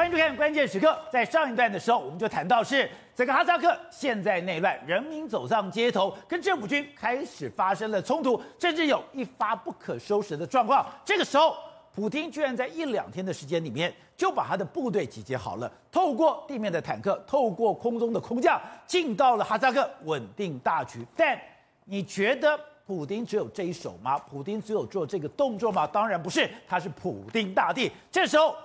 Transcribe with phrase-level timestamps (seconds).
[0.00, 0.88] 欢迎收看《关键时刻》。
[1.12, 10.86] 在上一段的时候，我们就谈到是整个哈萨克现在内乱，人民走上街头，跟政府军开始发生了冲突，甚至有一发不可收拾的状况。
[11.04, 11.54] 这个时候，
[11.94, 21.04] 普丁居然在一两天的时间里面就把他的部队集结好了，透过地面的坦克，透过空中的空降，进到了哈萨克，稳定大局。
[21.14, 21.38] 但
[21.84, 24.16] 你觉得普丁只有这一手吗？
[24.20, 25.86] 普丁只有做这个动作吗？
[25.86, 27.92] 当然不是，他是普丁大帝。
[28.10, 28.56] 这时候。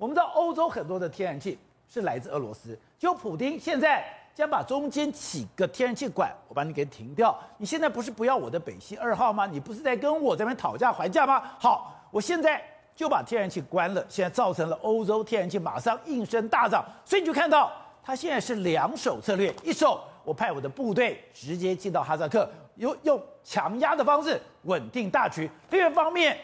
[0.00, 4.02] 我们知道欧洲很多的天然气是来自俄罗斯，就普丁现在
[4.34, 7.38] 将把中间几个天然气管，我把你给停掉。
[7.58, 9.46] 你现在不是不要我的北溪二号吗？
[9.46, 11.42] 你不是在跟我这边讨价还价吗？
[11.58, 12.62] 好，我现在
[12.96, 16.82] 就把天然气关了，现在造成了欧洲天然气马上应声大涨。
[17.04, 17.70] 所以你就看到
[18.02, 26.38] 他现在是两手策略，一手我派我的部队直接进到哈萨克，用用强压的方式稳定大局；另一方面，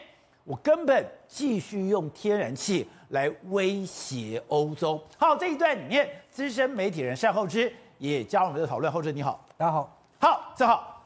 [0.47, 2.87] 我根本继续用天然气。
[3.11, 5.01] 来威胁欧洲。
[5.17, 8.91] 好，这一段里面，资深媒体人单厚之也加入我们的讨论。
[8.91, 9.97] 厚之你好，大家好。
[10.19, 11.01] 好，正好，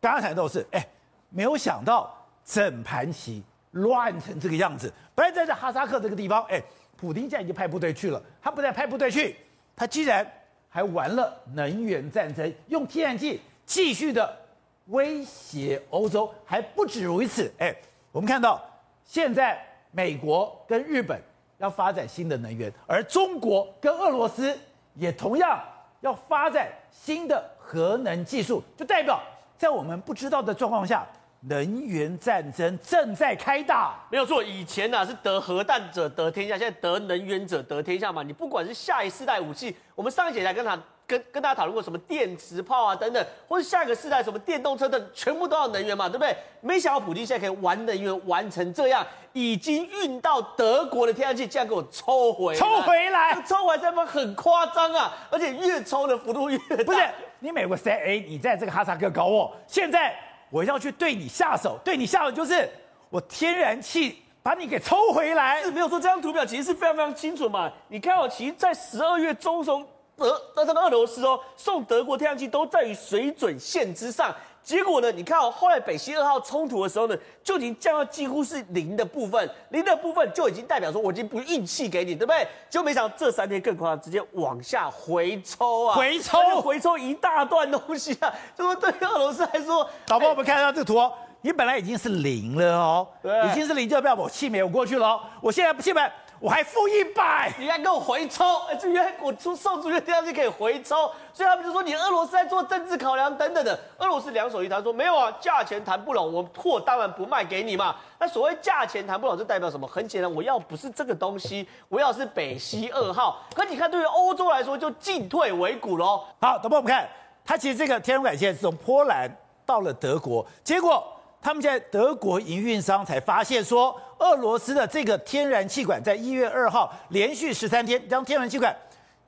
[0.00, 0.86] 刚刚谈到的是，哎，
[1.28, 3.42] 没有想到整盘棋
[3.72, 4.92] 乱成这个样子。
[5.12, 6.62] 本来在这哈萨克这个地方，哎，
[6.96, 8.22] 普丁现在已经派部队去了。
[8.40, 9.34] 他不但派部队去，
[9.74, 10.24] 他居然
[10.68, 14.38] 还玩了能源战争，用天然气继续的
[14.86, 16.32] 威胁欧洲。
[16.44, 17.74] 还不止如此，哎，
[18.12, 18.62] 我们看到
[19.10, 21.20] 现在美国跟日本。
[21.60, 24.58] 要发展新的能源，而中国跟俄罗斯
[24.94, 25.62] 也同样
[26.00, 29.20] 要发展新的核能技术，就代表
[29.58, 31.06] 在我们不知道的状况下，
[31.40, 33.94] 能源战争正在开打。
[34.10, 38.22] 没有错，以前呢、啊、是得核弹者得天下，现在得能源者得天下嘛。
[38.22, 40.82] 你不管是下一世代武器，我们上一节才跟他。
[41.10, 46.36] 跟跟大家讨论过什么电磁炮啊等等，或者下一个世代什么电动车等，全部都要能源嘛，对不对？
[46.60, 55.12] 没想到普京现在可以玩能源玩成这样，已经运到德国的天然气，竟然给我抽回来，抽回来，抽回来这么很夸张啊！
[55.30, 56.84] 而且越抽的幅度越大。
[56.84, 57.00] 不是
[57.40, 60.14] 你美国 say 哎，你在这个哈萨克搞我，现在
[60.50, 62.68] 我要去对你下手，对你下手就是
[63.08, 65.60] 我天然气把你给抽回来。
[65.62, 67.72] 是没有说这张图表其实是非常非常清楚嘛？
[67.88, 69.84] 你看哦，其实在十二月中从。
[70.20, 74.34] 俄，那这个俄罗斯哦，送德国天然气都在于水准线之上。
[74.62, 82.46] 结果呢，你看哦，后来北溪二号冲突的时候呢，就已经降到几乎是零的部分，零的部分就已经代表说我已经不运气给你，对不对？
[82.68, 88.30] 结果没想到这三天更夸张，直接往下回抽啊，回抽，回抽一大段东西啊。
[88.54, 91.10] 就说对俄罗斯来说，导播我们看一下这个图哦，
[91.40, 96.02] 你本来已经是零了哦，对，已经是零，就代表我气没有过去了哦，我现在不气没。
[96.40, 103.78] 我还付一百，你还给我回抽，哎，这原来我出送出去这样就可以回抽，所以他们就说你俄罗斯在做政治考量等等的。
[103.98, 107.94] 俄罗斯两手一摊说没有啊，价钱谈不拢，我货当然不卖给你嘛。
[108.18, 109.86] 那所谓价钱谈不拢，这代表什么？
[109.86, 113.42] 很简单，我要不是这个东西，我要是北溪二号。
[113.54, 116.24] 可你看，对于欧洲来说，就进退维谷喽。
[116.40, 117.06] 好，等会我们看，
[117.44, 119.30] 它其实这个天然气管线是从波兰
[119.66, 121.06] 到了德国，结果。
[121.42, 128.76] 他们现在德国营运商才发现说，俄罗斯的这个天然气管在一月二号连续十三天将天然气管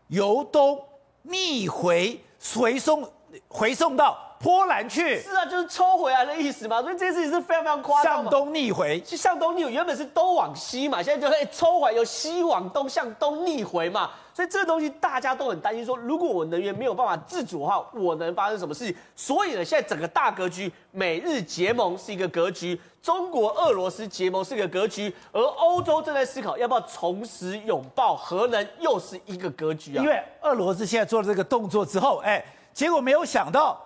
[0.08, 0.78] 由东
[1.22, 2.20] 逆回
[2.54, 3.10] 回送
[3.48, 4.28] 回送到。
[4.42, 8.14] 波兰去是啊，就是抽回来的意思嘛，所以这件事情是非常非常夸张。
[8.16, 18.96] 向东逆回，向东逆回，原本是东往西嘛，现在就哎抽回，由西往东向东逆回嘛，所以这个东西大家都很担心说，说如果我能源没有办法自主的话，我能发生什么事情？
[19.14, 30.02] 所以呢，现在整个大格局，美日结盟是一个格局，中国俄罗斯结盟是一个格局，而欧洲正在思考要不要重拾拥抱核能，又是一个格局啊。
[30.02, 33.78] 因为俄罗斯现在做了这个动作之后，哎，结果没有想到。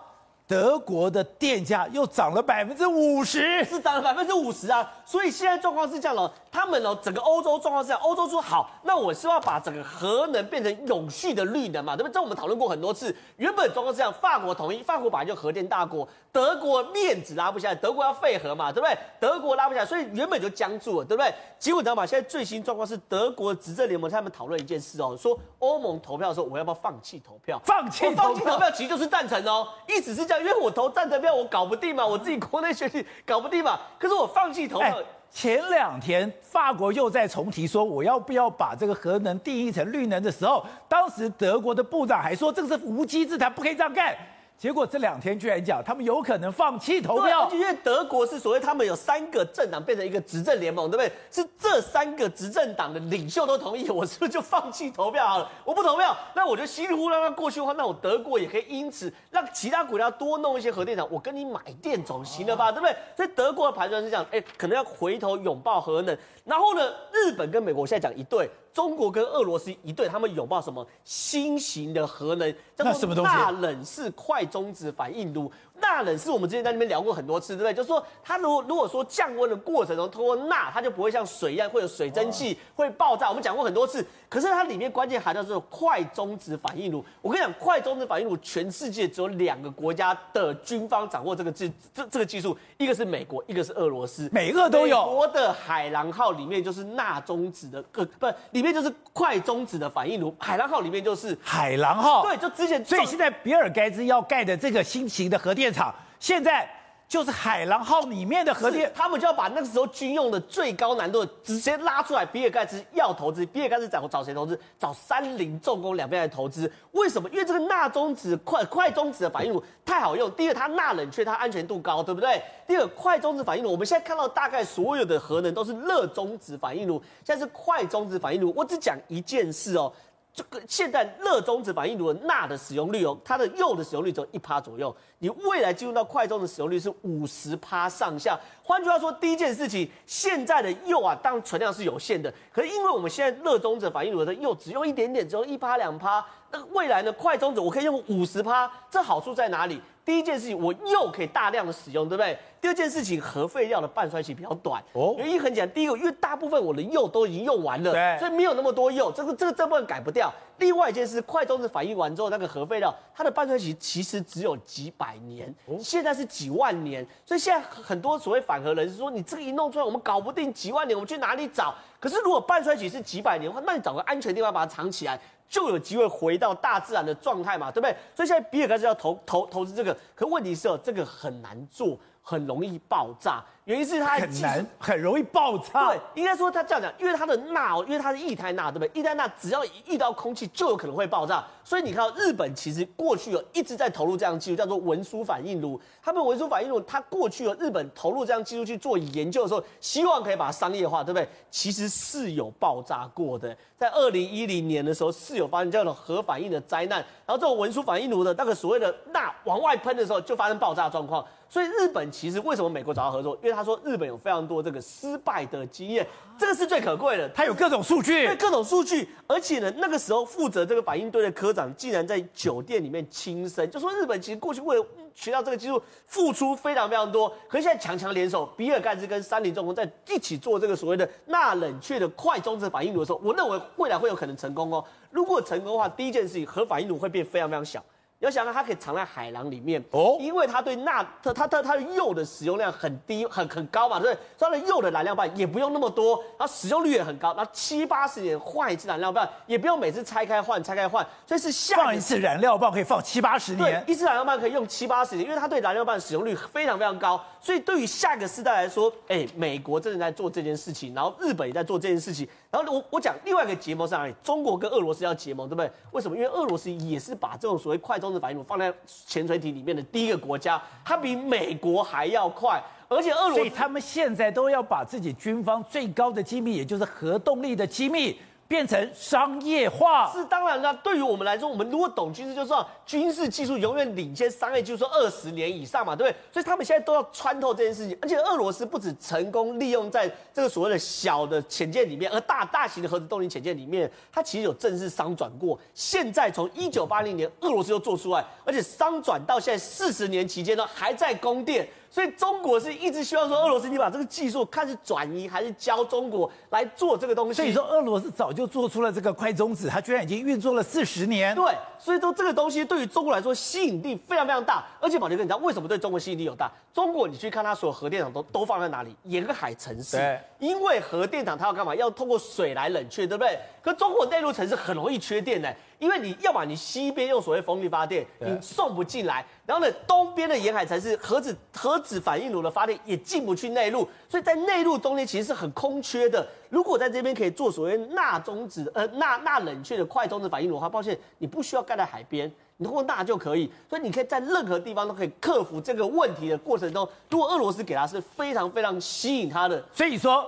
[0.49, 4.89] 德国的电价又涨了百分之五十，是涨了百分之五十啊！
[5.05, 12.13] 所以现在状况是这样哦，他们哦，整个欧洲状况是这样，欧洲说好，那我希望把整个核能变成永续的绿能嘛，对不对？
[12.15, 13.15] 这我们讨论过很多次。
[13.35, 18.97] 原本状况是这样，法国同意，法国本来就核电大国，德国面子拉不下来，德国要废核嘛，对不对？
[19.19, 21.31] 德国拉不下来，所以原本就僵住了，对不对？
[21.59, 22.03] 结果你知道吗？
[22.03, 27.61] 现在最新状况是德国执政联盟他们讨论一件事哦，说欧盟投票的时候，我要不要放弃投票？
[27.63, 30.43] 放弃放弃投票其实就是赞成哦，意思是这样。
[30.43, 33.79] 因为我投赞成票，我搞不定嘛，我自己国内选举搞不定嘛。
[33.99, 34.97] 可是我放弃投票。
[35.31, 44.15] 前两天法国又在重提说，我要不要把这个核能定义成绿能的时候，当时德国的部长还说，这个是无稽之谈，不可以这样干。
[44.57, 51.11] 结果这两天居然讲，他们有可能放弃投票，因为德国是所谓他们有三个政党变成一个执政联盟，对不对？
[51.29, 55.47] 是这三个执政党的领袖都同意，我是不是就放弃投票好了？
[55.63, 62.95] 我不投票，那我就稀里糊涂让它过去的话，那我德国也可以因此让其他国家多弄一些核电厂，我跟你买电总行了吧，对不对？
[63.15, 66.17] 所以德国的盘算是这样，哎，可能要回头拥抱核能。
[66.43, 66.81] 然后呢，
[67.11, 68.49] 日本跟美国现在讲一对。
[68.77, 73.31] 中国跟俄罗斯一对，他们拥抱什么新型的核能，叫那什么东西？
[73.59, 75.51] 冷式快中子反应炉。
[75.79, 77.73] 纳冷是我们之前在那边聊过很多次，对不对？
[77.73, 83.29] 就是说，它如果如果说降温的过程中通过钠，它就不会像水一样会有水蒸气会爆炸。
[83.29, 87.03] 我们讲过很多次，可是它里面关键含的是快中子反应炉。
[87.21, 94.29] 我跟你讲，快中子反应炉全世界只有两个国家的军方掌握这个技这这个技术，一个是美国，一个是俄罗斯。
[94.31, 95.05] 美俄都有。
[95.05, 100.35] 美国的海狼号里面就是钠中子的，呃，不，里面就是快中子的反应炉。
[100.39, 102.23] 海狼号里面就是海狼号。
[102.23, 102.83] 对，就之前。
[102.83, 105.93] 所以现在比尔盖茨要盖的这个新型的核电厂。
[106.19, 106.69] 现在
[107.07, 112.25] 就是海狼号里面的核电，他们就要把那个时候军用的最高难度直接拉出来。
[112.25, 114.59] 比尔盖茨要投资，比尔盖茨找找谁投资？
[114.77, 116.69] 找三菱重工两边来投资。
[116.91, 117.29] 为什么？
[117.29, 120.29] 因为这个钠中子快快中子的反应炉太好用。
[120.31, 122.41] 第一，它钠冷却，它安全度高，对不对？
[122.67, 128.51] 第二，快中子反应炉，我们现在看到大概所有的核能都是热中子反应炉，现在是快中子反应炉。
[128.53, 129.93] 我只讲一件事哦。
[130.37, 134.95] 这个现在热中子反应炉的钠的使用率哦，它的铀的使用率只有一趴左右。
[135.17, 138.39] 你未来进入到快中的使用率是五十趴上下。
[138.61, 142.31] 换句话说，第一件事情，现在的铀啊，当然存量是有限的。
[142.53, 146.23] 可是因为我们现在热中子反应炉的铀只用一点点，只有一趴两趴。
[146.51, 149.81] 那未来呢，快中子我可以用五十趴，这好处在哪里？
[150.05, 152.37] 第一件事情，我铀可以大量的使用，对不对？
[152.61, 154.81] 第二件事情，核废料的半衰期比较短。
[154.93, 160.33] 哦，原因很简单，第一个，因为大部分我的铀都已经用完了，对，所以没有那么多铀，这个这个这部分改不掉。
[160.59, 171.75] 另外一件事，快中子反应完之后，那个核废料它的半衰期其实只有几百年，现在是几万年，所以现在很多所谓反核人士说，你这个一弄出来，我们搞不定几万年，我们去哪里找？
[171.99, 175.19] 可是如果半衰期是几百年的话，那你找个安全地方把它藏起来。
[175.49, 177.95] 就有机会回到大自然的状态嘛，对不对？
[178.15, 183.43] 所以现在比尔盖茨要投投投资这个，可问题是哦，这个很难做，很容易爆炸。
[183.67, 185.89] 原因是它很难，很容易爆炸。
[185.89, 188.89] 对，应该说它这样讲，因为它的钠，因为它是液态钠，对不对？
[188.93, 191.45] 液态钠只要一遇到空气，就有可能会爆炸。
[191.65, 195.77] 所以你看到日本其实过去有一直在投入这样技术，叫做文书反应炉。
[196.01, 201.27] 他们文书反应炉，它过去有日本投入这样技术去做研究的时候，希望可以把它商业化，对不对？
[201.51, 206.99] 其实是有爆炸过的，在二零一零年的时候是有发生这样的核反应的灾难。
[207.25, 211.25] 然后这种文书反应炉的那个所谓的钠往外喷的时候，就发生爆炸状况。
[211.49, 213.33] 所以日本其实为什么美国找他合作？
[213.41, 216.05] 因为他说日本有非常多这个失败的经验，
[216.37, 217.27] 这个是最可贵的。
[217.29, 234.85] 他有各种数据，对各种数据，而且呢，那个时候负责这个反应堆的科长竟然在酒店里面轻生，就说日本其实过去为了学到这个技术付出非常非常多，可是现在强强联手，比尔盖茨跟三菱重工在一起做这个所谓的钠冷却的快中子反应炉的时候，我认为未来会有可能成功哦。
[235.09, 237.83] 如果成功的话，第一件事情核反应炉会变非常非常小。
[238.19, 244.23] 你要想到它可以藏在海洋里面哦，因为它对钠它它它它的铀的使用量很低很很高嘛，对不对？
[244.35, 262.27] 所以它的铀的燃料棒也不用那么多，它使用率也很高，那七八十年换一次燃料棒，也不用每次拆开换拆开换，所以是下放一次燃料棒可以放七八十年，一次燃料棒可以用七八十年，因为它对燃料棒的使用率非常非常高，所以对于下个世代来说，哎，美国正在做这件事情，然后日本也在做这件事情，
[262.61, 264.13] 然后我我讲另外一个结盟是哪里？
[264.23, 265.71] 中国跟俄罗斯要结盟，对不对？
[265.91, 266.15] 为什么？
[266.15, 278.19] 因为俄罗斯也是把这种所谓快中子反应炉放在潜水艇里面的第一个国家，它比美国还要快，而且俄罗斯，所以他们现在都要把自己军方最高的机密，也就是核动力的机密。
[278.47, 280.73] 变成商业化是当然了。
[280.75, 286.17] 对于我们来说，我们如果懂军事，就知道军事技术永远领先商业技术二十年以上嘛，对不对？
[286.31, 287.97] 所以他们现在都要穿透这件事情。
[288.01, 295.59] 而且俄罗斯不止成功利用在这个所谓的小的潜舰里面，而大大型的核子动力潜舰里面，它其实有正式商转过。
[295.73, 301.67] 现在从一九八零年俄罗斯又做出来，而且商转到现在四十年期间呢，还在供电。
[301.89, 307.33] 所以中国是一直希望说，俄罗斯你把这个技术看是转移还是教中国来做这个东西。
[307.33, 311.33] 所以说俄罗斯早就做出了这个快中子，它居然已经运作了四十年。
[311.35, 314.65] 对，所以说这个东西对于中国来说吸引力非常非常大。
[314.79, 316.51] 而且宝杰哥，你知道为什么对中国吸引力有大？
[316.73, 318.95] 中国你去看它所有核电厂都都放在哪里？
[319.03, 319.97] 沿海城市。
[319.97, 320.19] 对。
[320.39, 321.73] 因为核电厂它要干嘛？
[321.73, 323.39] 要通过水来冷却，对不对？
[323.67, 325.53] 可中国内陆城市很容易缺电的。
[325.79, 336.27] 因为你要么你西边用所谓风力发电，你送不进来，然后呢，东边的沿海城市核子核子反应炉的发电也进不去内陆，所以在内陆中间其实是很空缺的。
[336.49, 350.25] 如果在这边可以做所谓钠中子呃钠钠冷却的快中子反应炉的话，抱歉，你不需要盖在海边，你通过钠就可以，所以你可以在任何地方都可以克服这个问题的过程中，如果俄罗斯给他是非常非常吸引他的，所以说。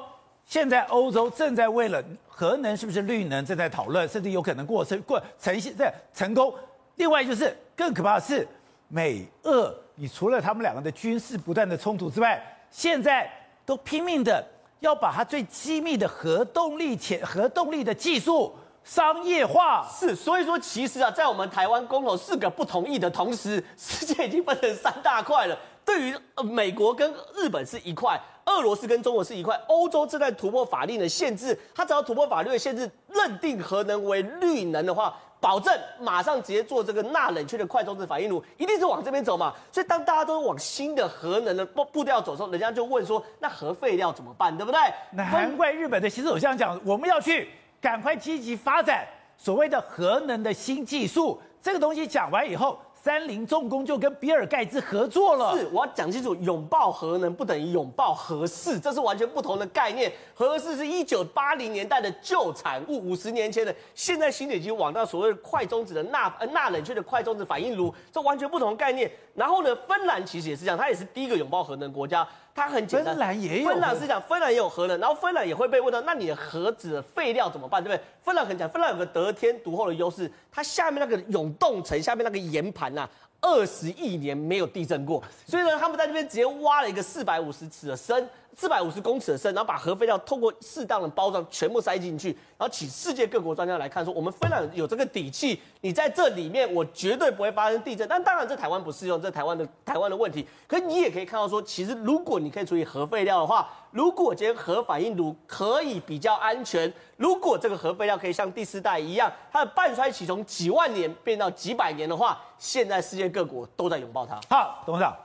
[0.50, 6.51] 现在欧洲正在为了核能是不是绿能正在讨论，甚至有可能过成过成现在成功。
[6.96, 8.48] 另外就是更可怕的是，
[8.88, 13.32] 美俄，你除了他们两个的军事不断的冲突之外，现在
[13.63, 14.44] 都拼命的
[14.79, 18.51] 要把它最机密的核动力潜核动力的技术
[18.84, 19.88] 商业化。
[19.88, 25.56] 是，所以说其实啊，在我们台湾公投四个不同意的同时，世界已经分成三大块了。
[25.86, 35.15] 对于美国跟日本是一块，俄罗斯跟中国是一块，欧洲正在突破法令的限制，它只要突破法律的限制，认定核能为绿能的话。
[35.41, 39.53] 保证马上直接做这个钠冷却的快中子反应炉，一定是往这边走嘛。
[39.72, 44.53] 所以当大家都往新的核能的步步调走的时候，人家就问说：那核废料怎么办？
[44.58, 44.77] 对不对？
[45.12, 47.48] 难怪日本的新首相讲，我们要去
[47.79, 51.41] 赶快积极发展所谓的核能的新技术。
[51.62, 52.77] 这个东西讲完以后。
[53.10, 55.58] 三菱重工就跟比尔盖茨合作了。
[55.58, 60.13] 是，我要讲清楚，拥抱核能不等于拥抱核四，这是完全不同的概念。
[60.36, 69.12] 核四是一九八零年代的旧产物，五十年前的，现在新的已经往到所谓的快中子的钠呃钠冷却的快中子反应炉，这完全不同的概念。
[69.34, 72.28] 然后呢，芬兰其实也是这样，它也是第一个拥抱核能国家。
[72.53, 73.70] 它很简单，芬兰也有。
[73.70, 78.03] 芬兰是讲芬兰也有核能，然后芬兰也会被问到，那你的核子的废料怎么办，对不对？
[78.24, 83.08] 芬兰很讲，芬兰有个得天独厚的优势，它下面那个永冻层下面那个岩盘呐，
[83.41, 88.27] 二十亿年没有地震过，所以呢，他们在这边直接挖了一个四百五十尺的深。
[88.56, 98.08] 四百五十公尺的深，然后把核废料透过适当的包装全部塞进去，然后请世界各国专家来看，说我们芬兰有这个底气，你在这里面我绝对不会发生地震。
[98.08, 100.46] 但当然，这台湾不适用，这台湾的台湾的问题。
[100.68, 114.39] 可你也可以看到说，其实如果你可以处理核废料的话，如果今天核反应炉可以比较安全，如果这个核废料可以像第四代一样，它的半衰期从几万年变到几百年的话，现在世界各国都在拥抱它。
[114.50, 115.15] 好，董事长，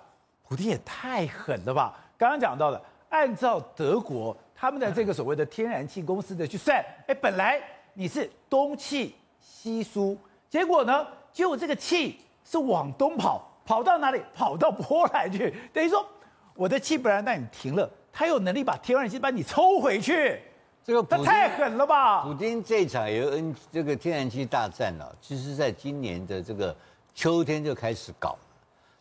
[0.47, 1.93] 普丁也太狠了吧？
[2.17, 2.81] 刚刚讲到的。
[3.15, 10.19] 按照德国他们的这个所谓的天然气公司的去算，哎，本来你是东气西输，
[10.51, 14.21] 结果呢，结果这个气是往东跑，跑到哪里？
[14.35, 16.05] 跑到波兰去，等于说
[16.57, 20.41] 我的气本来让你停了，他有能力把天然气把你抽回去，
[20.83, 22.25] 这个他太狠了吧？
[22.25, 26.75] 普京这场有 N 这个天然气大战呢、啊，其实在今年的这个
[27.15, 28.37] 秋天就开始搞。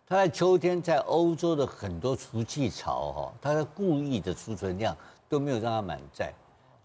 [0.06, 4.96] 他在秋天在欧洲的很多储气槽哈，他的故意的储存量
[5.30, 6.32] 都没有让它满载，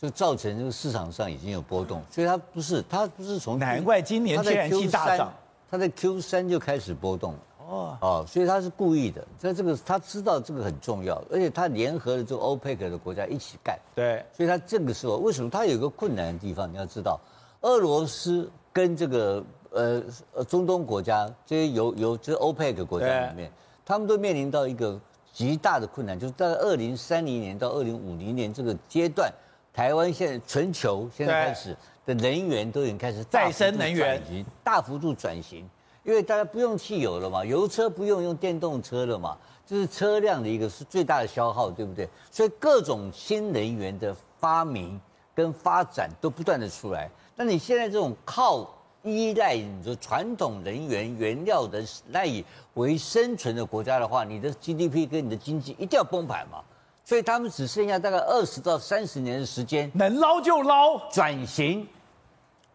[0.01, 5.33] 就造成这个市场上已经有波动，所以它不是它不是从难怪今年天然气大涨，
[5.69, 7.35] 它在 Q 三就开始波动
[7.67, 16.73] 哦哦，所以他是故意的，在这个他知道这个很重要，而且他联合了这个欧佩克的国家一起干，对，所以他这个时候为什么他有一个困难的地方？
[16.73, 17.21] 你要知道，
[17.63, 19.45] 俄罗斯跟这个。
[19.71, 23.53] 呃呃，中东国家这些有有这欧佩克国家里面，
[23.85, 24.99] 他们都面临到一个
[25.33, 29.33] 极大的困难，就是在二零三零年到二零五零年这个阶段，
[29.73, 34.23] 台湾现在全球现在开始的能源都已经开始再生能源
[34.65, 35.69] 大幅度转型，
[36.03, 42.09] 因为大家不用汽油了嘛，油车不用用电动车了嘛，这是车辆的一个是最大的消耗，对不对？
[42.31, 44.99] 所以各种新能源的发明
[45.35, 48.75] 跟发展都不断的出来，那你现在这种靠。
[49.11, 56.59] 依赖你的传统能源原料的赖以为生存的国家的话，你的 GDP 跟你的经济一定要崩盘嘛。
[57.05, 61.89] 所以他们只剩下大概二十到三十年的时间，能捞就捞，转型，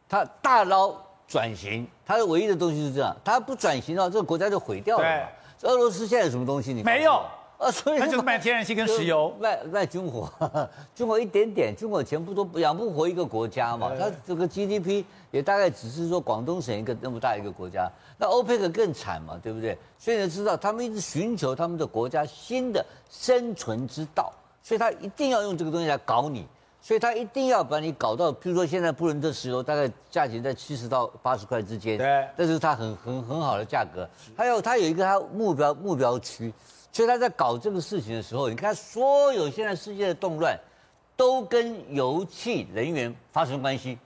[0.10, 0.96] 他大捞
[1.28, 5.28] 转型，他的唯一的东西是这样，他不转型的话，这个国家就毁掉了嘛。
[5.60, 6.74] 对俄罗斯现在有什么东西？
[6.74, 7.24] 你没有。
[7.64, 10.30] 啊，所以他就是卖天然气跟石油，卖卖军火，
[10.94, 13.92] 军火一点点，军火钱不都养不活一个国家嘛。
[13.98, 19.78] 他这个 GDP 也大概只是说广东省一个那么大一个国家，那欧佩克更惨嘛，对不对？
[19.98, 26.46] 所以你知道，他们一直寻求他们的国家新的生存之道，所以他一定要用这个东西来搞你，
[26.82, 34.06] 所以他一定要把你搞到，譬如说现在布伦特石油大概价钱在七十到八十块之间，对，这是他很很很好的价格。
[34.36, 36.54] 还有他有一个他目标目标区。
[36.94, 40.56] 所以他在搞这个事情的时候，你看所有现在世界的动乱，
[41.18, 43.98] 都跟油气能源发生关系。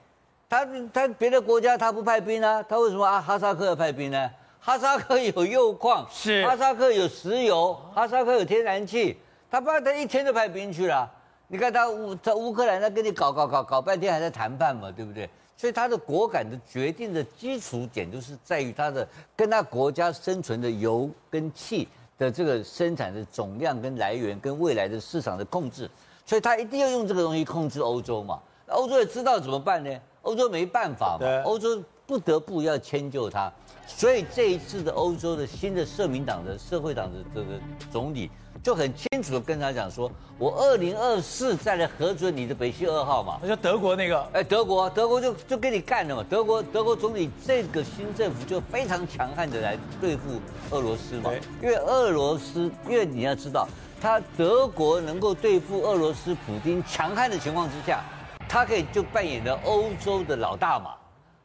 [0.49, 4.31] 他他别的国家他不派兵啊，他为什么啊哈萨克要派兵呢？
[4.61, 9.17] 哈萨克有铀矿，是哈萨克有石油，哈萨克有天然气，
[9.51, 11.11] 他不然他一天就派兵去了。
[11.49, 15.29] 你看他乌他乌克兰他跟你搞搞搞搞半天还在谈判嘛，对不对？
[15.57, 21.85] 所以他的果敢的决定的基础点就是在于他的跟他国家生存的油跟气。
[22.17, 25.89] 的这个生产的总量跟来源跟未来的市场的控制，
[26.25, 28.39] 所以他一定要用这个东西控制欧洲嘛。
[28.67, 29.89] 欧洲也知道怎么办呢？
[30.23, 33.51] 欧洲没办法嘛，欧洲不得不要迁就他。
[33.85, 37.59] 所以这一次的欧洲的新的社民党的社会党的这个
[37.89, 38.29] 总理
[38.63, 43.39] 就很清楚的跟他讲说，我二零二四再来核准你的北溪二号嘛。
[43.41, 46.25] 那就德国那个，哎，德国，德国就就跟你干了嘛。
[46.29, 51.31] 德国，德国总理这个新政府就非常强悍的来对付俄罗斯嘛。
[51.61, 53.67] 因为俄罗斯，因为你要知道，
[54.01, 58.03] 他德国能够对付俄罗斯普京强悍的情况之下，
[58.49, 60.91] 他可以就扮演了欧洲的老大嘛。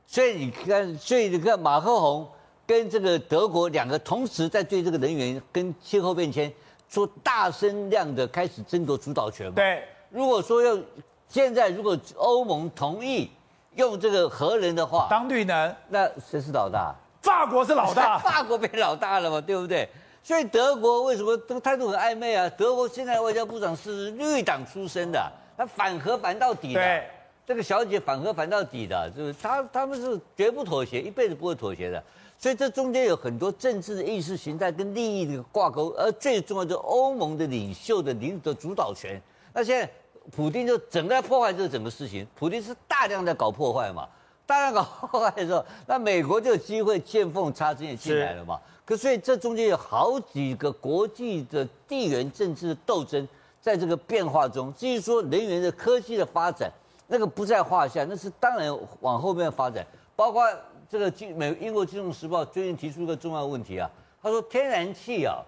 [0.07, 2.29] 所以你看，所以你看马克宏
[2.67, 6.53] 跟这个德国两个同时在对这个能源跟气候变迁
[6.93, 9.55] 做大声量的开始争夺主导权嘛。
[9.55, 10.79] 对，如果说要
[11.27, 13.31] 现在如果欧盟同意
[13.77, 16.95] 用这个核能的话，当绿能，那谁是老大？
[17.23, 19.89] 法国是老大， 法国变老大了嘛，对不对？
[20.23, 22.47] 所以德国为什么这个态度很暧昧啊？
[22.59, 26.81] 德国现在外交部长是绿党出身的，他反核反到底的。
[26.81, 27.09] 对，
[27.47, 32.05] 这个小姐反核反到底的，就是他他们是绝不妥协，一辈子不会妥协的。
[32.43, 39.23] 所以这中间有很多政治的意识形态跟利益的挂钩，而最重要的是欧盟的领袖的领的主导权。
[39.53, 39.89] 那现在
[40.33, 44.09] 普丁就整个在破坏这整个事情，普丁是大量在搞破坏嘛。
[44.45, 48.59] 大量搞破坏的时候，那美国就有机会见缝插针也进来了嘛。
[48.85, 53.27] 可所以这中间有好几个国际的地缘政治的斗争，
[53.61, 56.69] 在这个变化中，至于说能源的科技的发展，
[57.07, 59.87] 那个不在话下，那是当然往后面发展。
[60.17, 60.45] 包括
[60.93, 63.91] 这个金美英国金融时报最近提出一个重要问题啊，
[64.23, 65.41] 他说天然气啊，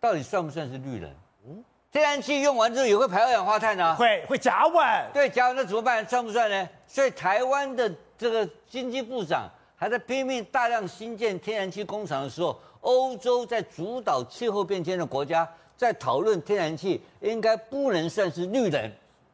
[0.00, 1.10] 到底算不算是绿能？
[1.46, 6.02] 嗯，天然气用完之后也会排二氧化碳啊，会会甲烷，对甲烷，那怎么办？
[6.08, 6.66] 算不算呢？
[6.86, 7.94] 所以台湾的。
[8.16, 18.92] 这个经济部长还在拼命大量新建天然气工厂的时候，欧洲在主导气候变迁的国家在讨论天然气应该不能算是绿能。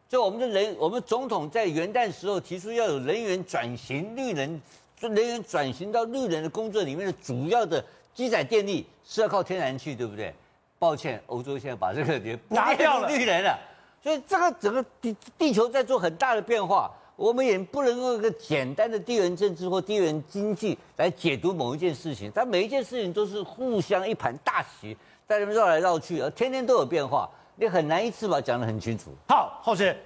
[0.08, 4.62] 就我们的人，我们总统在元旦时候提出要有能源转型、绿能，就
[5.02, 7.84] 能源转型到绿能的工作里面的主要的
[8.14, 10.34] 基载电力是要靠天然气，对不对？
[10.78, 13.58] 抱歉，欧洲现在把这个也拿掉了绿能了，
[14.02, 16.90] 所以这个整个地地球在做很大的变化。
[17.16, 24.94] 我们也不能用一个简单的地缘政治或地缘经济来解读某一件事情，它每一件事情都是互相一盘大棋，
[25.26, 29.10] 在那边绕来绕去，而天天都有变化，你很难一次把它讲得很清楚。
[29.28, 29.96] 好，浩生，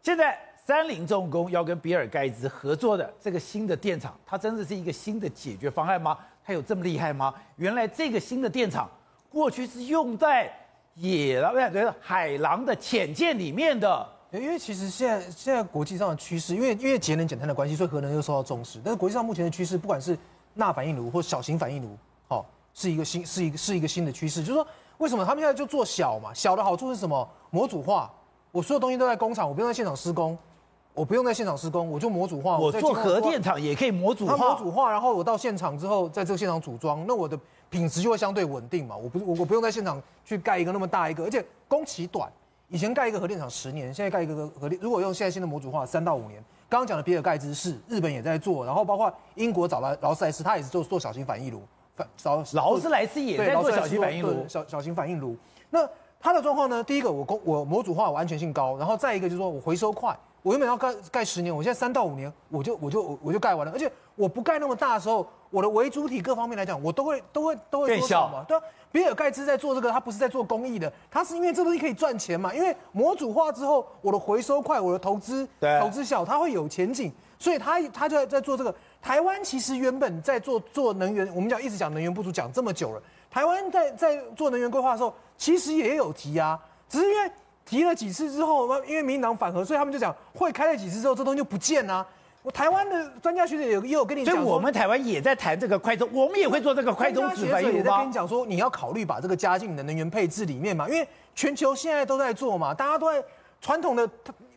[0.00, 6.16] 现在三菱重工要跟比尔盖茨合作的这个新的电厂，它真的是一个新的解决方案吗？
[6.42, 7.34] 它有这么厉害吗？
[7.56, 8.88] 原来这个新的电厂
[9.28, 10.50] 过去是用在
[10.94, 14.08] 野狼，不对，海狼的潜舰里面的。
[14.32, 18.80] 因为其实现在现在国际上的趋势，因为因为节能减碳的关系，所以核能又受到重视。
[18.82, 20.18] 但是国际上目前的趋势，不管是
[20.54, 24.40] 钠反应炉或小型反应炉，好，是一个新是一个是一个新的趋势。
[24.40, 26.32] 就是说，为什么他们现在就做小嘛？
[26.32, 27.28] 小的好处是什么？
[27.50, 28.10] 模组化。
[28.50, 30.36] 我所有东西都在工厂，我不用在现场施工，
[30.94, 32.56] 我不用在现场施工，我就模组化。
[32.56, 34.36] 我做核电厂也可以模组化。
[34.36, 38.96] 它模组化，然后我到现场之后，在这个现场组装，那我的品质就会相对稳定嘛。
[38.96, 42.30] 我不我我不用在现场去盖一个那么大一个，而且工期短。
[42.68, 46.42] 以前盖一个核电厂十年，现在盖一个核电，如果用现在新的模组化，三到五年。
[46.68, 51.60] 刚刚讲的比尔盖茨是日本也在做，然后包括英国找了劳斯莱斯，他也是做做小型反应炉，
[51.94, 55.36] 反劳劳斯莱斯也在做小型反应炉，小小型反应炉。
[55.70, 55.88] 那
[56.20, 56.82] 它的状况呢？
[56.82, 60.16] 第一个我工我模组化，我安全性高，然后再一个就是说我回收快。
[60.44, 68.44] 我原本要盖盖十年，我现在三到五年我就我就我就盖完了，而且我不盖那么大的时候，我的微主体各方面来讲，我都会都会都会缩小嘛。
[68.46, 72.54] 对啊，比尔盖茨在做这个，他不是在做公益的，他是因为这东西可以赚钱嘛。
[72.54, 75.48] 因为模组化之后，我的回收快，我的投资
[75.80, 78.74] 投资小，他会有前景，所以他他就在在做这个。
[79.00, 87.32] 台湾其实原本在做做能源，我们讲一直讲能源不足讲这么久了，台湾在在做能源规划的时候，其实也有提啊，只是因为。
[87.64, 92.06] 提了几次之后，因为民党反核，所以他们就讲会开了几次之后，这东西就不见了、
[92.42, 97.78] 我台湾的专家学者也也有跟你讲，所以我们台湾也在谈这个快中，我们也会做这个快中子反应炉吗？
[97.78, 103.24] 也在跟你讲说，你要考虑把这个加进你的能源配置里面嘛，因为全球现在都在做嘛，大家都在
[103.62, 104.06] 传统的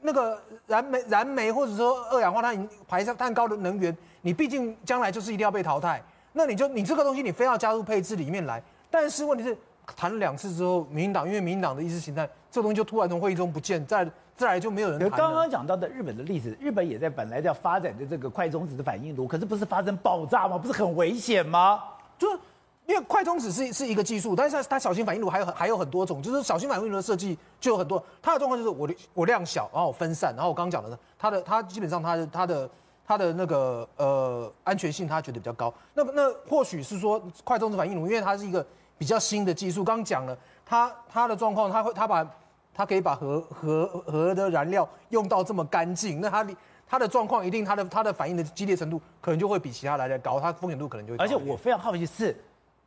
[0.01, 6.03] 那个燃煤、燃煤或者说二氧化碳排碳高的能源，你毕竟将来就是一定要被淘汰。
[6.33, 9.57] 那你就你这个东西你非要加入配置里面来，但是问题是。
[9.95, 15.09] 谈了两次之后，民进党因为民进党的意识形态，这东西就突然从会议中不见，再再来就没有人谈。
[15.11, 20.57] 刚刚讲到的日本的例子，日本也在本来要发展的这个快中子的反应炉，可是不是发生爆炸吗？
[20.57, 21.81] 不是很危险吗？
[22.17, 22.37] 就是
[22.85, 28.03] 因为快中子是是一个技术，但是它小型反应炉还有还有很多种，就是小型反应炉的设计就有很多。
[28.21, 32.69] 它的状况就是我我量小，然后我分散，然后我刚刚讲的呢，它的它基本上它的它的
[33.05, 35.73] 它的那个呃安全性，它觉得比较高。
[35.93, 38.65] 那那或许是说快中子反应炉，因为它是一个。
[38.97, 42.27] 比较新的技术，刚讲了，它它的状况，它会它把
[42.73, 46.47] 它可以把核核核的燃料用到这么干净，那它
[46.87, 51.17] 它的状况一定它的它的反应的激烈程度可能就会比其他来的高，它风险度可能就会。
[51.17, 52.35] 而且我非常好奇是，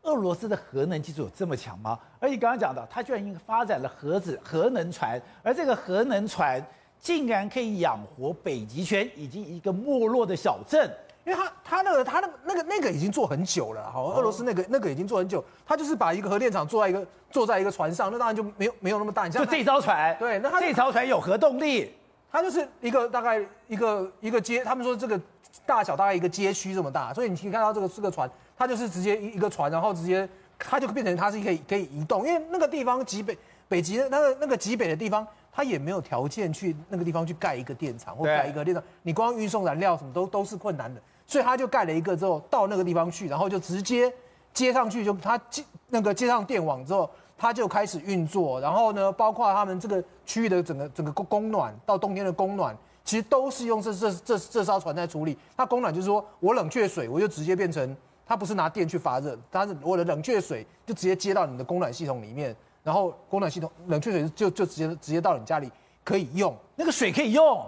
[0.03, 1.99] 俄罗斯的核能技术有这么强吗？
[2.19, 6.65] 而且刚刚讲到，它居然已经发展了核子核能船，而这个核能船
[6.99, 10.91] 竟然可以养活北极圈以及一个没落的小镇。
[11.25, 21.95] 因为他他那个他那个那个那个已经做很久了，好，俄罗斯那个那个已经做很久，他就是把一个核电厂坐在一个坐在一个船上，那当然就没有没有那么大，你像就这艘船，对，那他这艘船有核动力，
[22.33, 25.21] 它就是一个大概一个一个街，他们说这个
[25.67, 30.29] 大小大概一个街区这么大，所以你可以看到这个这个船，它就是直接一一个船，然后直接
[30.59, 33.37] 它就变成它是可以可以移动，因为那个地方极北
[33.69, 35.27] 北极的那个那个极北的地方。
[35.53, 44.13] 他也没有条件去那个地方去盖一个电厂或盖一个电厂，你光运送燃料什么都都是困难的，所以他就盖了一个之后到那个地方去，然后就直接
[44.53, 55.39] 接上去，就他接那个接上电网之后，他就开始运作，然后呢，包括他们这个区域的整个整个供供暖到冬天的供暖，其实都是用这这这这艘船在处理。
[55.57, 62.57] 它供暖就是说我冷却水，我就直接变成它不是拿电去发热，它是我的冷却水就直接接到你的供暖系统里面。
[62.83, 65.71] 然后供暖系统冷却水就就直接直接到你家里
[66.03, 67.65] 可以用，那个水可以用。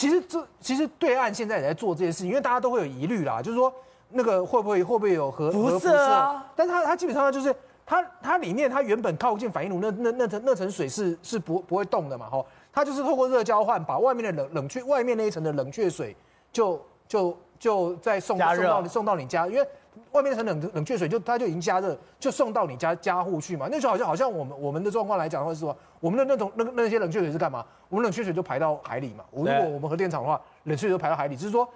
[0.00, 3.70] 其实这其实对岸现在也在做这件事情，因为大家都会有疑虑啦，就是说
[4.08, 6.50] 那个会不会会不会有核辐射啊？
[6.56, 16.16] 但是它它基本上就是它它里面它原本靠近反应炉那那那层那层水是是不不会动的嘛吼，它就是透过热交换把外面的冷冷却外面那一层的冷却水
[16.50, 19.68] 就就就再送送到你送到你家，因为。
[20.12, 23.68] 外面很冷冷却水就它就已经加热，就送到你家家户去嘛。
[23.70, 27.64] 那时候好像好像我们我们的状况来讲的话是说，我们的那种那那些冷却水是干嘛？
[27.88, 29.24] 我们冷却水就排到海里嘛。
[29.30, 31.68] 如果我们核电厂的话，冷却水就排到海里，只是说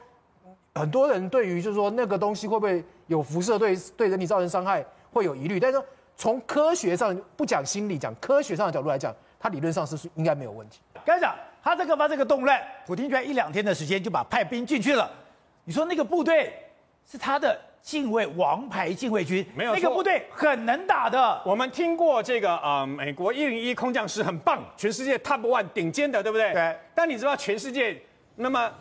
[0.75, 5.61] 很多人对于就是说那个东西会不会有辐射，对对人体造成伤害会有疑虑。
[5.61, 5.83] 但是
[6.17, 10.81] 从科学上不讲心理，讲科学上的角度来讲，它理论上是应该没有问题。
[11.05, 15.11] 刚才讲他这个把这个动乱，普京居然一两天的时间就把派兵进去了。
[15.65, 16.53] 你说那个部队
[17.07, 17.59] 是他的？
[17.85, 21.39] 近卫王牌近卫军，没有那个部队很能打的。
[21.45, 26.51] 我们听过这个呃，美国一零一空降师很棒，全世界 top one 顶尖的，对不对？
[26.55, 26.75] 对。
[26.95, 27.95] 但你知道全世界
[28.37, 28.73] 那么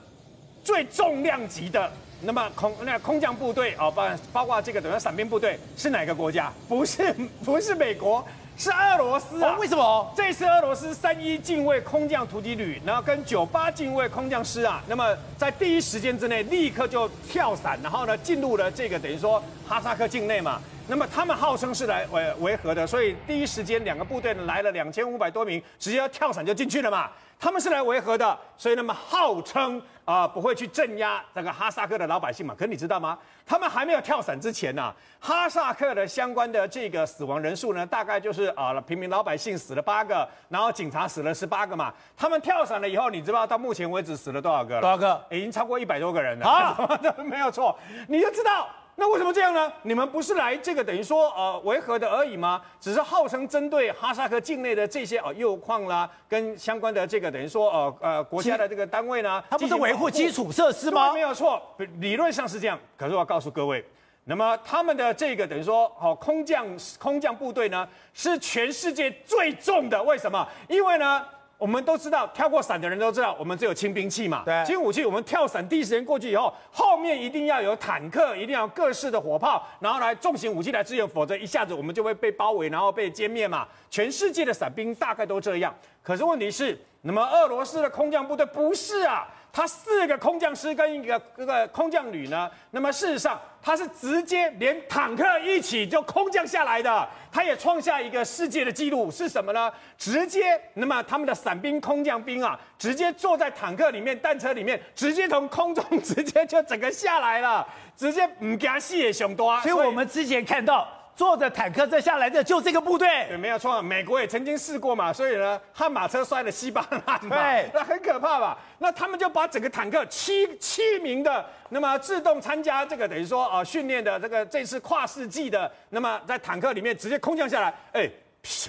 [0.64, 6.50] 最重量级的那么空那空降部队啊，包包括这个等于伞兵部队是哪个国家？
[6.70, 7.14] 不是
[7.44, 8.26] 不是美国。
[8.58, 9.58] 是俄罗斯啊？
[9.60, 10.14] 为什么？
[10.16, 20.62] 这次俄罗斯三一近卫空降突击旅，然后跟九八近卫空降师啊，那么在第一时间之内立刻就跳伞，然后呢进入了这个等于说哈萨克境内嘛。
[20.86, 27.10] 那么他们号称是来维维和的，所以第一时间两个部队呢来了两千五百多名，直接要跳伞就进去了嘛。
[27.40, 32.54] 他们是来维和的，所以那么号称啊、呃、不会去镇压这个哈萨克的老百姓嘛。
[32.58, 33.18] 可你知道吗？
[33.46, 41.94] 他们还没有跳伞之前呢、啊，哈萨克的相关的这个死亡人数呢，大概就是啊、呃、平民老百姓死了八个，然后警察死了十八个嘛。
[42.16, 44.82] 他们跳伞了以后，你知道到目前为止死了多少个了？
[44.82, 45.26] 多少个？
[45.32, 47.00] 已经超过一百多个人了啊！
[47.24, 48.68] 没有错，你就知道。
[48.96, 49.72] 那为什么这样呢？
[49.82, 52.62] 你们不是来这个等于说呃维和的而已吗？
[52.80, 61.12] 只是号称针对哈萨克境内的这些呃铀矿啦，跟相关的这个等于说呃呃国家的这个单位呢，它不是维护基础设施吗？
[61.12, 61.60] 没有错，
[62.00, 62.80] 理论上是这样。
[62.96, 63.84] 可是我要告诉各位，
[64.26, 66.66] 那么他们的这个等于说哦空降
[67.00, 70.02] 空降部队呢，是全世界最重的。
[70.04, 70.48] 为什么？
[70.68, 71.26] 因为呢。
[71.58, 74.44] 我们都知道，跳过伞的人都知道，我们只有轻兵器嘛。
[74.44, 83.66] 对，轻武器，我们跳伞第一时间过去以后，后面一定要有坦克，一定要有各式的火炮，然后来重型武器来支援，否则一下子我们就会被包围，然后被歼灭嘛。
[83.90, 85.74] 全世界的伞兵大概都这样。
[86.02, 89.28] 可是问题是，那么俄罗斯的空降部队不是啊。
[89.56, 99.72] 他四个空降师跟一个这个空降旅呢，那么事实上他是直接连坦克一起就空降下来的，他也创下一个世界的纪录是什么呢？
[99.96, 107.64] 直接那么他们的伞兵空降兵啊，直接坐在坦克里面、弹车里面，直接从空中直接就整个下来了，
[107.96, 109.62] 直接唔惊死也熊多。
[109.62, 110.88] 所以我们之前看到。
[111.16, 113.82] 坐着坦克再下来的就这个部队，对，没有错。
[113.82, 118.58] 美国也曾经试过嘛，所以呢，悍马车摔得稀巴烂，对， 那很可怕吧？
[118.80, 128.10] 那他们就把整个坦克七七名的，那么自动参加这个等于说啊训练的这个这次跨世纪的，那么在坦克里面直接空降下来，哎，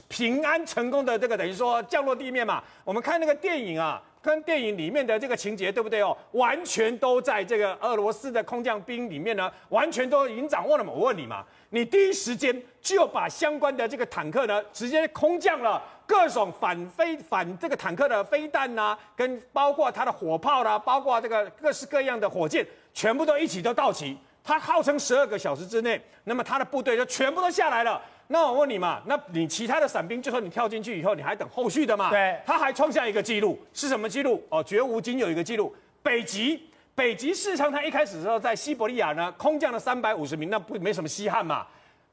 [0.09, 2.63] 平安成功的这个等于说降落地面嘛。
[2.85, 4.03] 我们看那个电影啊。
[4.25, 6.17] 跟电影里面的这个情节对不对哦？
[6.33, 10.91] 完全都在这个俄罗斯的空降兵里面呢，完全都已经掌握了嘛。
[10.91, 24.17] 我问你嘛，你第一时间就把相关的这个坦克呢，直接空降了各种反飞反这个坦克的飞弹呐、跟包括它的火炮啦、包括这个各式各样的火箭，全部都一起都到齐。
[24.43, 28.01] 他号称十二个小时之内，那么他的部队就全部都下来了。
[28.29, 32.11] 那我问你嘛，那你其他的伞兵，就说你跳进去以后，你还等后续的嘛？
[32.11, 34.43] 对，他还创下一个记录，是什么记录？
[34.49, 35.75] 哦，绝无仅有一个记录。
[36.03, 41.67] 北极，北极市场，它一开始的时候在西伯利亚呢，空降了三百五十名，那不没什么稀罕嘛。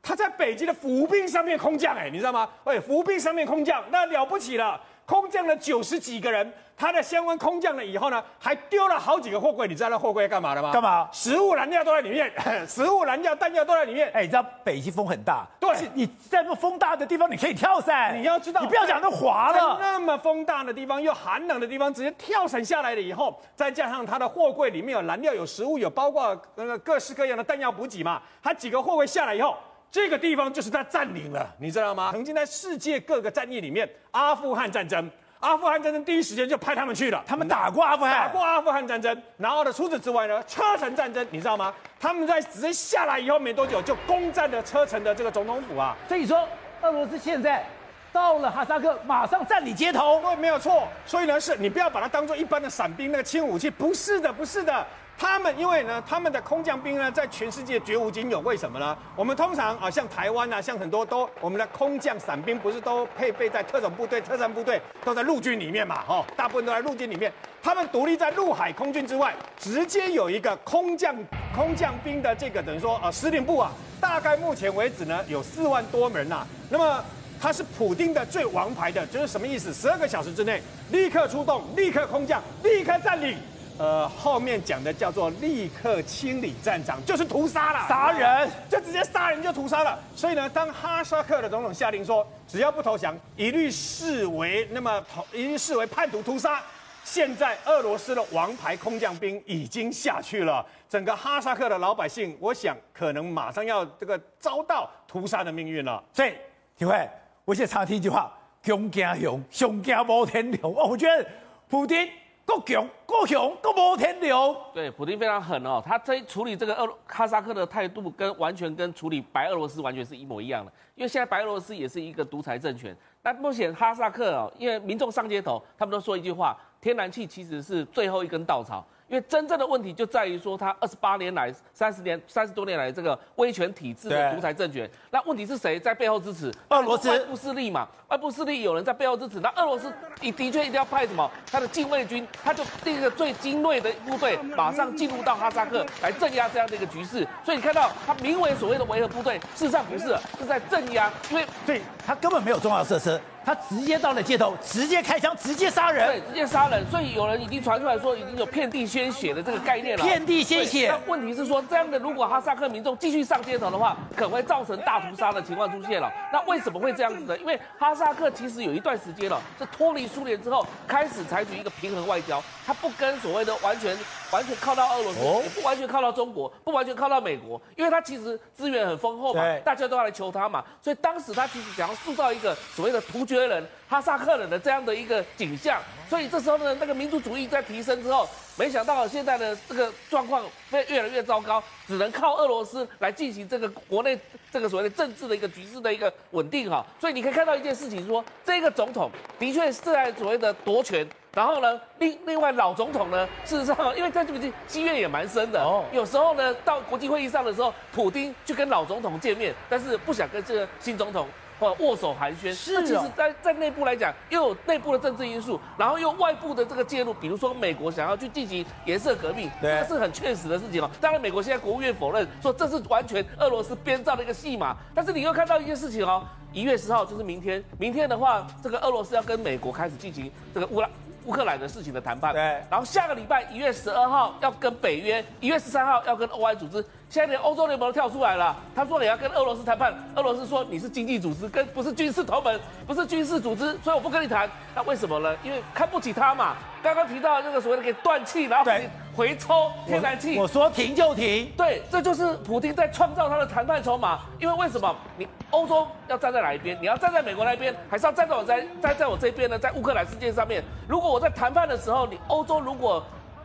[0.04, 2.50] 他在北极的浮冰上面空降，哎，你知道吗？
[2.64, 4.82] 哎，浮冰上面空降，那了不起了。
[5.12, 6.54] 空降了九十几个人。
[6.78, 10.72] 他的相关空降了以后呢，还丢了好几个货柜，你知道那货柜干嘛的吗？
[10.74, 11.08] 干嘛？
[11.12, 12.32] 食物燃料都在里面，
[12.66, 14.10] 食物燃料、弹药都在里面。
[14.16, 19.78] 哎，你知道北极风很大，对，你在那风大的地方你可以跳伞，你要知道，你不要讲那滑了。
[19.80, 29.56] 那么风大的地方又寒冷的地方，直接跳伞下来了以后，再加上他的货柜里面有燃料、有食物、有包括那个各式各样的弹药补给嘛，他几个货柜下来以后，
[29.92, 32.12] 这个地方就是他占领了，你知道吗？
[32.14, 35.10] 曾经在世界各个战役里面，阿富汗战争。
[35.42, 39.22] 阿富汗战争第一时间就派他们去了，他们打过阿富汗，打过阿富汗战争。
[39.38, 41.74] 然后呢，除此之外呢，车臣战争，你知道吗？
[42.00, 45.98] 他们在直接下来以后没多久就攻占了车臣的这个总统府啊。
[46.08, 46.48] 所以说，
[46.84, 47.66] 俄罗斯现在
[48.14, 50.88] 到了哈萨克，马上占领街头，对，没有错。
[51.06, 54.86] 所以呢，是你不要把它当做一般的伞兵那个轻武器，不是的，不是的。
[55.18, 58.40] 他们因为呢，他们的空降兵呢，在全世界绝无仅有。
[58.40, 58.98] 为什么呢？
[59.16, 66.04] 我们通常啊，像台湾啊，像很多都我们的空降伞兵不是都配备在特种部队、特战部队，都在陆军里面嘛？
[66.08, 67.32] 哦，大部分都在陆军里面。
[67.62, 71.16] 他们独立在陆海空军之外，直接有一个空降
[71.56, 77.06] 空降兵的这个等于说啊，司令部啊，大概目前为止呢，有四万多人呐、那么
[77.40, 79.72] 他是普丁的最王牌的，就是什么意思？
[79.72, 83.38] 十二个小时之内立刻出动，立刻空降，立刻占领。
[83.82, 89.98] 呃，后面讲的叫做立刻清理战场，就是屠杀了，杀人就直接杀人就屠杀了。
[90.16, 96.62] 所以呢，当哈萨克的总统下令说，只要不投降，一律视为那么投，一律视为叛徒屠杀。
[97.04, 106.04] 现在俄罗斯的王牌空降兵已经下去了，整个哈萨克的老百姓，我想可能马上要这个遭到屠杀的命运了。
[106.14, 106.32] 所以，
[106.78, 107.10] 体会，
[107.46, 110.70] 我现在常听一句话：穷惊雄，雄惊摩天流。
[110.70, 111.26] 哦，我觉得
[111.68, 112.08] 普丁。
[112.52, 114.54] 够强，够强，够无天流。
[114.74, 120.72] 对，普京非常狠哦，他在处理这个俄哈萨克的态度，跟完全跟处理白俄罗斯完全是一模一样的。
[120.96, 128.86] 因为现在白俄罗斯也是一个独裁政权，那目前哈萨克哦，因为民众上街头，他们都说一句话：天然气其实是最后一根稻草。
[129.12, 136.50] 因为真正的问题就在于说，他二十八年来、三十年、三十多年来这个威权体制的独裁政权，那问题是谁在背后支持？
[136.70, 139.42] 俄罗斯外部势力嘛，外部势力有人在背后支持。
[139.42, 141.30] 那俄罗斯你的确一定要派什么？
[141.52, 147.28] 他的禁卫军，他就第一个最精锐的部队，马上进入到哈萨克来镇压这样的一个局势。
[147.44, 153.20] 所以你看到他名为所谓的维和部队，事实上不是，是在镇压，因为所以他根本没有重要设施。
[153.44, 156.08] 他直接到了街头，直接开枪，直接杀人。
[156.08, 156.86] 对，直接杀人。
[156.90, 160.04] 所以有人已经传出来说，已经有遍地鲜血的这个概念了。
[160.04, 160.88] 遍地鲜血。
[160.90, 166.12] 那问题是说，这样的如果哈萨克民众继续上街头的话，可能会造成大屠杀的情况出现了。
[166.32, 167.38] 那为什么会这样子呢？
[167.38, 173.98] 因为哈萨克其实有一段时间了，是脱离苏联之后，开始采取一个平衡外交，他不跟所谓的完全
[174.32, 180.64] 完全靠到俄罗斯，也不完全靠到中国，不完全靠到美国，因为他其实资源很丰厚嘛，大家都要来求他嘛。
[180.82, 183.66] 所以当时他其实想要塑造一个所谓的突厥人。
[183.92, 185.78] 哈萨克人的这样的一个景象，
[186.10, 194.18] 所以这时候呢，那个民族主义在提升之后，没想到现在的这个状况会越来越糟糕，只能靠俄罗斯来进行这个国内
[194.50, 196.86] 这个所谓的政治的一个局势的一个稳定哈。
[197.02, 211.28] 所以你可以看到一件事情说，说这个总统的确是在所谓的夺权，然后呢，另另外老总统呢，事实上因为在这边积怨也蛮深的哦，有时候呢到国际会议上的时候，普丁去跟老总统见面，但是不想跟这个新总统。
[211.62, 220.90] 或握手寒暄，是、哦、其实在在内部来讲，又有内部的政治因素，然后又外部的这个介入，比如说美国想要去进行颜色革命，对，这是很确实的事情哦。
[221.00, 230.90] 当然，美国现在国务院否认说这是完全俄罗斯编造的一个戏码，但是你又看到一件事情哦，一月十号就是明天，明天的话，这个俄罗斯要跟美国开始进行这个乌拉
[231.26, 236.84] 乌克兰的事情的谈判，对，然后下个礼拜一月十二号要跟北约，一月十三号要跟欧安组织。
[237.10, 242.58] 现在连欧洲联盟都跳出来了，他说你要跟俄罗斯谈判，俄罗斯说你是经济组织，跟不是军事同盟，
[242.88, 244.50] 不是军事组织，所以我不跟你谈。
[244.74, 245.36] 那为什么呢？
[245.44, 246.56] 因为看不起他嘛。
[246.82, 248.72] 刚刚提到这个所谓的给断气，然后
[249.14, 251.52] 回抽天然气，我说停就停。
[251.58, 254.22] 对，这就是普京在创造他的谈判筹码。
[254.40, 256.78] 因为为什么你欧洲要站在哪一边？
[256.82, 259.60] 你要站在美国那边，还是要站在我在站在我这边呢？
[259.60, 263.04] 在乌克兰事件上面，如果我在谈判的时候，你欧洲如果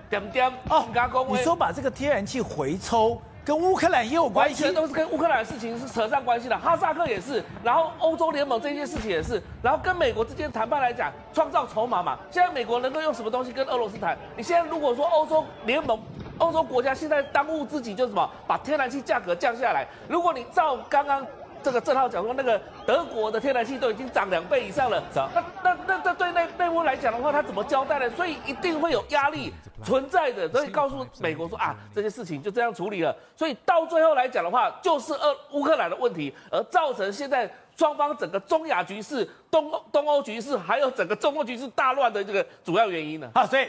[0.09, 0.87] 点点哦，
[1.29, 3.21] 你说把这个天然气回抽。
[3.45, 6.59] 跟乌克兰也有关系，全都是跟乌克兰的事情是扯上关系的。
[6.59, 12.19] 哈萨克也是，然后欧洲联盟这件事情也是，然后跟美国之间谈判来讲，创造筹码嘛。
[12.29, 14.19] 现在美国能够用什么东西跟俄罗斯谈？
[14.37, 15.97] 你现在如果说欧洲联盟、
[16.39, 18.29] 欧洲国家现在当务之急就是什么？
[18.49, 19.87] 把天然气价格降下来。
[20.09, 21.25] 如果你照刚刚。
[21.67, 28.09] 这个正浩讲说，那个德国的天然气都已经涨两倍以上了，那那那这对内内部来讲的话，他怎么交代呢？
[28.11, 29.53] 所以一定会有压力
[29.85, 33.13] 存在的，所以告诉美国说啊，这些事情就这样处理了。
[33.35, 43.29] 所以到最后来讲的话，就是俄乌克兰的问题，而造成现在双方整个中亚局势、东欧东欧局势，还有整个中欧局势大乱的这个主要原因呢？
[43.35, 43.67] 好，所以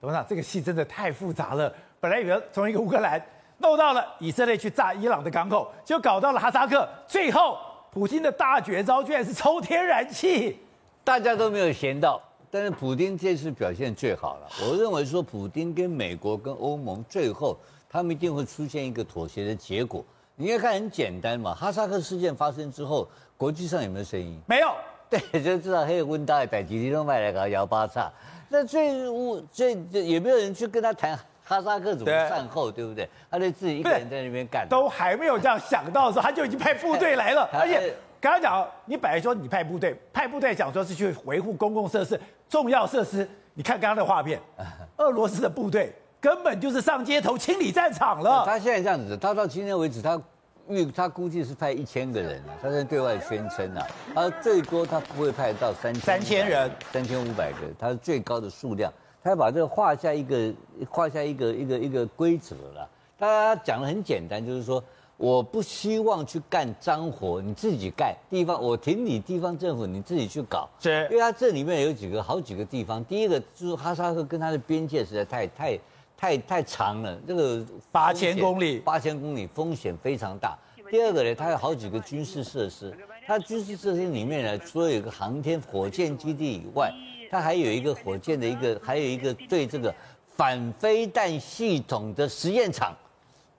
[0.00, 1.72] 董事长，这个戏真的太复杂了。
[2.00, 3.24] 本来以为从一个乌克兰
[3.58, 7.58] 弄到了以色列去炸伊朗的港口，就搞到了哈萨克，最后
[7.90, 10.58] 普京的大绝招居然是抽天然气，
[11.02, 12.20] 大家都没有闲到。
[12.50, 17.56] 但是普京这次表现最好了，我认为说普京跟美国跟欧盟最后
[17.88, 20.04] 他们一定会出现一个妥协的结果。
[20.36, 24.38] 你应该看很简单嘛，哈萨克事件发生之后，国际上有没有声音？
[24.46, 24.70] 没有，
[25.10, 28.10] 对，就知道黑有温大的北极地动脉来搞摇八叉。
[28.48, 33.08] 那最我最也没有人去跟他谈哈萨克怎么善后，对，不对？
[33.30, 37.94] 他就自己一个人在那边干，都还没有这样想到的时候，他就已经派部队来了， 而且。
[38.18, 43.28] 刚刚讲，你本来说你派部队，派部队讲说是去维护公共设施、重要设施。
[43.52, 44.40] 你看刚刚的画面，
[44.96, 48.42] 俄罗斯的部队根本就是上街头清理战场了。
[48.44, 50.20] 他现在这样子，他到今天为止，他
[50.66, 58.90] 预他估计是派一千个人啊，他在对外宣称啊，他最多他不会派到三千三千人，三千五百个，他是最高的数量。
[59.26, 60.54] 他要把这个画下一个
[60.88, 62.88] 画下一个一个一个规则了。
[63.18, 64.80] 大家讲的很简单，就是说。
[65.18, 68.14] 我不希望去干脏活，你自己干。
[68.28, 70.68] 地方我挺你，地方政府你自己去搞。
[70.78, 73.02] 是，因为它这里面有几个好几个地方。
[73.06, 75.78] 第一个就是哈萨克跟它的边界实在太太
[76.18, 80.54] 太太长了，这个八千公里，八千公里风险非常大。
[80.90, 82.94] 第二个呢，它有好几个军事设施，
[83.26, 86.92] 它军事设施里面呢，除了有个航天火箭基地以外，
[87.36, 89.94] 它还有一个火箭的一个，还有一个对这个
[90.36, 92.96] 反飞弹系统的实验场。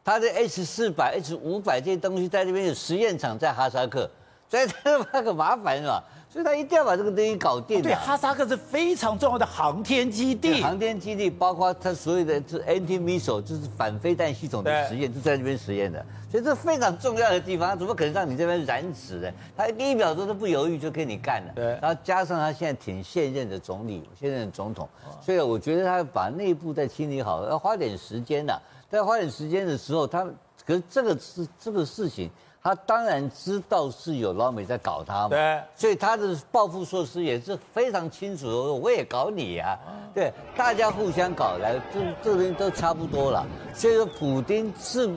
[0.03, 4.09] 他的 S 四百、H 五百这些东西在那边有实验场，在哈萨克，
[4.49, 6.01] 所以他 那个麻烦是吧？
[6.31, 7.81] 所以他一定要把这个东西搞定。
[7.81, 19.31] 对，哈萨克是非常重要的航天基地，航天基地包括他所有的这 anti missile 就是反飞弹系统的实验，就在那边实验的，所以这非常重要的地方，他怎么可能让你这边染指呢？
[19.55, 21.53] 他一秒钟都不犹豫就跟你干了。
[21.55, 24.87] 对，然后加上他现在挺现任的总理，现任的总统，
[25.21, 28.61] 所以我觉得他把内部再清理好，要花点时间的。
[28.89, 30.25] 在花点时间的时候，他
[30.65, 32.29] 可是这个事这个事情，
[32.61, 38.73] 他当然知道是有老美在搞他嘛，对，所以他的报复措施也是非常清楚的。
[38.73, 39.77] 我也搞你啊，
[40.13, 43.45] 对，大家互相搞来，这这个东西都差不多了。
[43.73, 45.09] 所以说，普丁是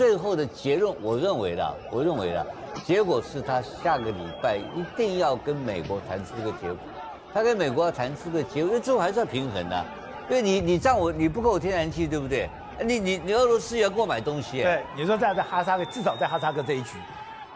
[0.00, 2.46] 最后的结论，我认为的，我认为的，
[2.86, 6.76] 结果是他下个礼拜一定要跟美国谈出这个结果，
[7.34, 9.84] 他跟美国要谈出个结果，因为最后还是要平衡的，
[10.30, 12.48] 因为你你让我你不够天然气，对不对？
[12.82, 14.62] 你你你俄罗斯也要给我买东西？
[14.62, 16.96] 对，你说在在哈萨克，至少在哈萨克这一局，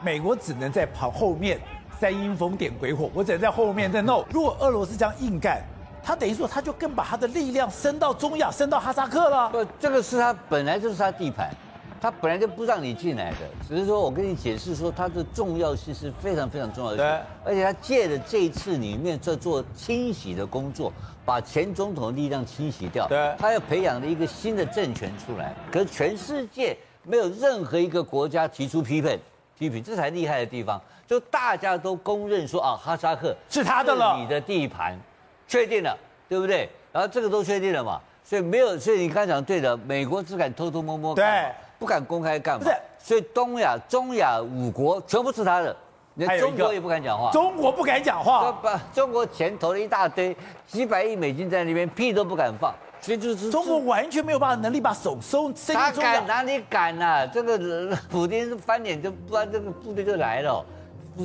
[0.02, 1.58] 美国只能在跑后面
[1.98, 4.22] 三阴风点鬼火，我只能在后面在弄。
[4.28, 5.62] 如果俄罗斯这样硬干，
[6.02, 9.48] 他等于说他就更把他的力量伸到中亚，伸到哈萨克了。
[9.48, 11.48] 不，这个是他本来就是他地盘。
[12.00, 16.96] 他本来就不让你进来的，只是说我跟你解释说，它的重要性是非常非常重要的。
[16.98, 17.06] 对，
[17.44, 20.92] 而且他借着这一次里面在做清洗的工作，
[21.24, 23.08] 把前总统的力量清洗掉。
[23.08, 29.18] 对，他要培养了一个新的政权出来，可是全世界没有任何一个国家提出批评，
[29.58, 30.78] 批评，这才厉害的地方。
[31.06, 34.98] 就大家都公认说啊，哈萨克是他的了，你的地盘，
[35.48, 35.96] 确定了，
[36.28, 36.68] 对不对？
[36.92, 41.14] 然后这个都确定了嘛，所以没有，所以你刚才讲对的，美国只敢偷偷摸摸。
[41.14, 41.50] 对。
[41.78, 42.64] 不敢公开干嘛？
[42.64, 45.76] 不是，所以东亚、中亚五国全部是他的，
[46.14, 47.30] 连中国也不敢讲话。
[47.30, 52.74] 中国不敢讲话，把中国钱投了一大堆，几百亿美金在那边，屁都不敢放。
[53.00, 55.52] 所以就是中国完全没有办法能力把手收。
[55.52, 57.26] 他敢哪里敢啊？
[57.26, 60.64] 这个普京是翻脸就不然这个部队就来了，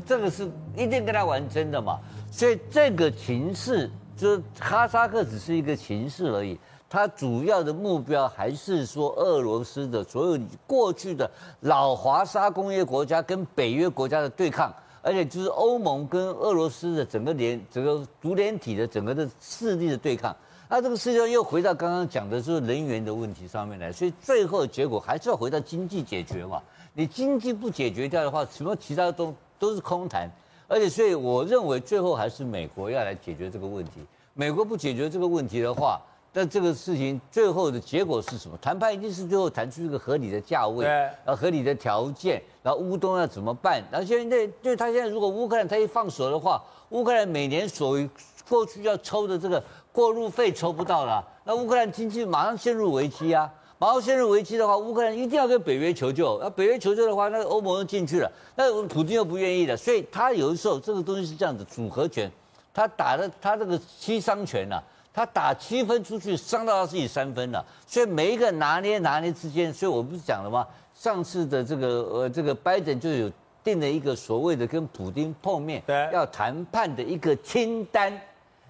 [0.05, 1.97] 这个是一定跟他玩真的嘛。
[2.29, 6.59] 所以这个情势就是哈萨克只是一个情势而已。
[6.89, 11.29] 它主要的目标还是说，俄罗斯的所有过去的
[11.61, 14.73] 老华沙工业国家跟北约国家的对抗，
[15.03, 20.35] 而且就是欧盟跟俄罗斯的整个联整个独联体的整个的势力的对抗。
[20.67, 26.61] 那这个事情又回到刚刚讲的就是人员的问题上面来，所以最后结果还是要回到经济解决嘛。
[26.93, 30.29] 你经济不解决掉的话，什么其他都都是空谈。
[30.67, 34.05] 而且，所以我认为最后还是美国要来解决这个问题。
[34.35, 35.99] 美国不解决这个问题的话，
[36.39, 38.57] 但这个事情最后的结果是什么？
[38.61, 43.83] 谈判一定是最后谈出一个合理的价位，然后合理的条件，然后乌东要怎么办？
[43.91, 47.99] 然后现在，对他现在如果乌克兰他一放手的话，乌克兰每年所
[48.47, 49.61] 过去要抽的这个
[49.91, 53.51] 过路费抽不到了，那乌克兰经济马上陷入危机啊！
[53.77, 56.39] 马上陷入危机的话，乌克兰一定要跟北约求救。
[56.41, 62.31] 那北约求救的话，那个欧盟又进去了，那普京又不愿意了，所以他有的时候这个东西是这样子组合拳，
[62.73, 64.83] 他打的他这个七伤拳呐、啊。
[65.13, 70.65] 他打七分出去，伤到他自己三分了，所以每一个拿捏拿捏之间，所以我不是讲了吗？
[70.95, 73.31] 上次的这个呃这个拜登就有
[73.63, 78.19] 定了一个所谓的跟普京碰面对要谈判的一个清单，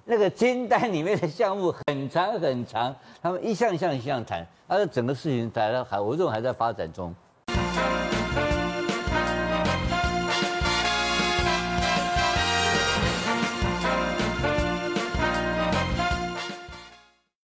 [0.06, 7.14] 那个清单里面的项目很长很长，他们一项一项一项谈，而且整个事情还在还我认为还在发展中。